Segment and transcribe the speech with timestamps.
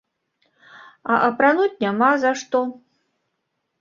[1.11, 2.59] А апрануць няма за што.